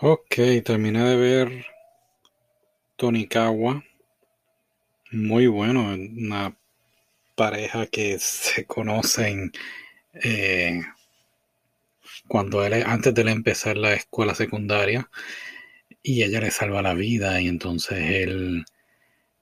Ok, 0.00 0.36
terminé 0.64 1.02
de 1.02 1.16
ver 1.16 1.66
Tonikawa. 2.96 3.82
Muy 5.12 5.46
bueno, 5.46 5.84
una 5.84 6.56
pareja 7.36 7.86
que 7.86 8.18
se 8.18 8.66
conocen 8.66 9.52
eh, 10.14 10.82
cuando 12.28 12.64
él, 12.64 12.82
antes 12.86 13.14
de 13.14 13.22
empezar 13.30 13.76
la 13.76 13.94
escuela 13.94 14.34
secundaria 14.34 15.10
y 16.02 16.22
ella 16.22 16.40
le 16.40 16.50
salva 16.50 16.82
la 16.82 16.94
vida 16.94 17.40
y 17.40 17.48
entonces 17.48 17.98
él 17.98 18.64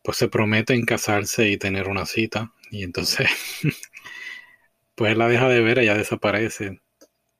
pues 0.02 0.18
se 0.18 0.28
promete 0.28 0.74
en 0.74 0.86
casarse 0.86 1.48
y 1.50 1.58
tener 1.58 1.88
una 1.88 2.06
cita 2.06 2.52
y 2.70 2.84
entonces 2.84 3.28
pues 4.94 5.12
él 5.12 5.18
la 5.18 5.28
deja 5.28 5.48
de 5.48 5.60
ver, 5.60 5.78
ella 5.78 5.94
desaparece 5.94 6.80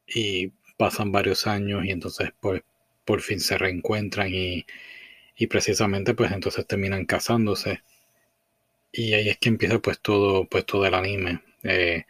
y 0.06 0.48
pasan 0.76 1.12
varios 1.12 1.46
años 1.46 1.84
y 1.84 1.90
entonces 1.90 2.30
pues 2.40 2.62
por 3.04 3.20
fin 3.22 3.40
se 3.40 3.58
reencuentran 3.58 4.28
y, 4.34 4.66
y 5.36 5.46
precisamente 5.48 6.14
pues 6.14 6.32
entonces 6.32 6.66
terminan 6.66 7.06
casándose. 7.06 7.82
Y 8.92 9.14
ahí 9.14 9.28
es 9.28 9.38
que 9.38 9.48
empieza 9.48 9.78
pues 9.80 10.00
todo 10.00 10.44
pues 10.46 10.64
todo 10.66 10.86
el 10.86 10.94
anime 10.94 11.40
eh, 11.62 12.04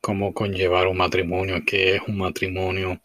cómo 0.00 0.34
conllevar 0.34 0.86
un 0.88 0.98
matrimonio 0.98 1.62
qué 1.66 1.96
es 1.96 2.02
un 2.08 2.18
matrimonio 2.18 3.00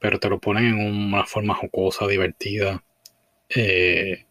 pero 0.00 0.20
te 0.20 0.28
lo 0.30 0.40
ponen 0.40 0.66
en 0.66 0.80
una 1.14 1.24
forma 1.26 1.54
jocosa 1.54 2.06
divertida 2.08 2.84
eh, 3.50 4.26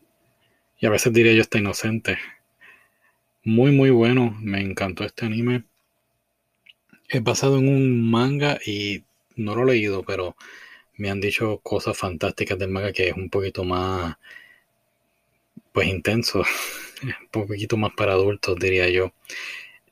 y 0.79 0.85
a 0.87 0.89
veces 0.89 1.13
diría 1.13 1.33
yo 1.33 1.41
está 1.41 1.59
inocente. 1.59 2.17
Muy 3.43 3.71
muy 3.71 3.91
bueno 3.91 4.35
me 4.41 4.61
encantó 4.61 5.03
este 5.03 5.25
anime. 5.27 5.65
Es 7.07 7.21
basado 7.23 7.59
en 7.59 7.67
un 7.67 8.09
manga 8.09 8.57
y 8.65 9.03
no 9.35 9.53
lo 9.53 9.63
he 9.63 9.75
leído 9.75 10.03
pero 10.03 10.35
me 10.97 11.09
han 11.09 11.21
dicho 11.21 11.59
cosas 11.63 11.97
fantásticas 11.97 12.57
del 12.59 12.69
manga 12.71 12.93
que 12.93 13.09
es 13.09 13.15
un 13.15 13.29
poquito 13.29 13.63
más 13.63 14.17
pues 15.71 15.87
intenso, 15.87 16.43
un 17.03 17.27
poquito 17.47 17.77
más 17.77 17.91
para 17.95 18.13
adultos 18.13 18.57
diría 18.59 18.89
yo. 18.89 19.13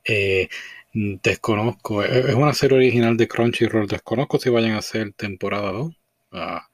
Eh, 0.06 0.50
desconozco, 0.94 2.04
es 2.04 2.36
una 2.36 2.54
serie 2.54 2.78
original 2.78 3.18
de 3.18 3.28
Crunchyroll, 3.28 3.88
desconozco 3.88 4.40
si 4.40 4.50
vayan 4.50 4.74
a 4.74 4.80
hacer 4.80 5.14
temporada 5.14 5.72
2. 5.72 5.96
Ah, 6.32 6.68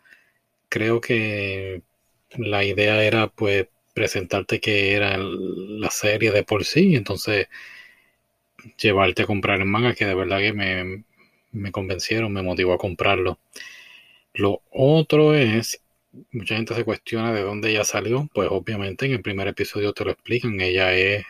creo 0.70 1.02
que 1.02 1.84
la 2.38 2.64
idea 2.66 3.04
era 3.04 3.28
pues 3.30 3.68
presentarte 3.94 4.60
que 4.62 4.94
era 4.94 5.18
la 5.20 5.92
serie 5.92 6.32
de 6.32 6.44
por 6.44 6.66
sí, 6.66 6.96
entonces 6.96 7.48
llevarte 8.82 9.24
a 9.24 9.26
comprar 9.26 9.60
el 9.60 9.66
manga 9.66 9.94
que 9.94 10.06
de 10.06 10.16
verdad 10.16 10.40
que 10.40 10.54
me, 10.54 11.04
me 11.52 11.72
convencieron, 11.72 12.32
me 12.34 12.42
motivó 12.42 12.74
a 12.74 12.78
comprarlo. 12.78 13.40
Lo 14.36 14.62
otro 14.72 15.34
es, 15.34 15.82
mucha 16.32 16.56
gente 16.56 16.76
se 16.76 16.84
cuestiona 16.84 17.34
de 17.34 17.42
dónde 17.42 17.72
ella 17.72 17.84
salió, 17.84 18.30
pues 18.34 18.50
obviamente 18.52 19.06
en 19.06 19.14
el 19.14 19.22
primer 19.22 19.48
episodio 19.48 19.94
te 19.94 20.06
lo 20.06 20.12
explican, 20.12 20.60
ella 20.62 20.94
es 20.94 21.26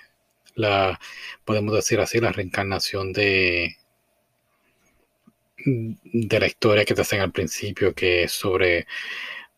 la, 0.56 1.00
podemos 1.46 1.76
decir 1.76 2.00
así, 2.00 2.20
la 2.20 2.32
reencarnación 2.32 3.14
de, 3.14 3.78
de 5.66 6.40
la 6.40 6.48
historia 6.48 6.86
que 6.86 6.94
te 6.94 7.02
hacen 7.02 7.22
al 7.22 7.32
principio, 7.32 7.94
que 7.94 8.24
es 8.24 8.32
sobre 8.32 8.88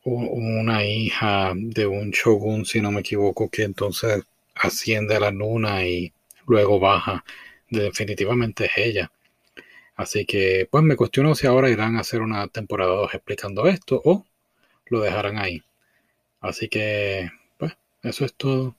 una 0.04 0.86
hija 0.86 1.54
de 1.56 1.86
un 1.88 2.12
shogun, 2.12 2.66
si 2.66 2.82
no 2.82 2.92
me 2.92 3.02
equivoco, 3.02 3.50
que 3.50 3.64
entonces 3.64 4.24
asciende 4.56 5.16
a 5.16 5.20
la 5.20 5.32
luna 5.32 5.86
y 5.86 6.14
luego 6.48 6.80
baja. 6.80 7.24
Definitivamente 7.70 8.66
es 8.66 8.72
ella. 8.78 9.12
Así 9.98 10.26
que, 10.26 10.68
pues 10.72 10.84
me 10.84 10.96
cuestiono 10.96 11.34
si 11.34 11.48
ahora 11.48 11.72
irán 11.72 11.98
a 11.98 12.02
hacer 12.02 12.22
una 12.22 12.48
temporada 12.48 12.94
2 12.94 13.16
explicando 13.16 13.68
esto 13.68 14.00
o 14.06 14.26
lo 14.86 15.02
dejarán 15.02 15.40
ahí. 15.40 15.64
Así 16.40 16.70
que, 16.70 17.32
pues, 17.58 17.76
eso 18.04 18.24
es 18.24 18.36
todo. 18.36 18.76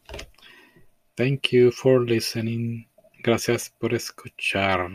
Thank 1.16 1.48
you 1.50 1.72
for 1.72 2.08
listening. 2.08 2.86
Gracias 3.20 3.74
por 3.78 3.94
escuchar. 3.94 4.90